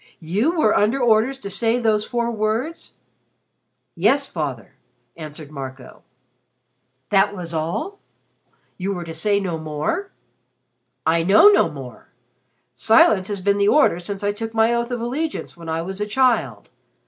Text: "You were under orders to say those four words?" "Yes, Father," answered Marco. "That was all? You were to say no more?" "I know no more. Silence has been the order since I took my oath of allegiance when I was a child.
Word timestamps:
"You 0.19 0.57
were 0.59 0.75
under 0.75 0.99
orders 0.99 1.37
to 1.37 1.51
say 1.51 1.77
those 1.77 2.03
four 2.05 2.31
words?" 2.31 2.93
"Yes, 3.93 4.27
Father," 4.27 4.73
answered 5.15 5.51
Marco. 5.51 6.01
"That 7.11 7.35
was 7.35 7.53
all? 7.53 7.99
You 8.79 8.93
were 8.95 9.03
to 9.03 9.13
say 9.13 9.39
no 9.39 9.59
more?" 9.59 10.09
"I 11.05 11.21
know 11.21 11.49
no 11.49 11.69
more. 11.69 12.07
Silence 12.73 13.27
has 13.27 13.41
been 13.41 13.59
the 13.59 13.67
order 13.67 13.99
since 13.99 14.23
I 14.23 14.31
took 14.31 14.55
my 14.55 14.73
oath 14.73 14.89
of 14.89 15.01
allegiance 15.01 15.55
when 15.55 15.69
I 15.69 15.83
was 15.83 16.01
a 16.01 16.07
child. 16.07 16.71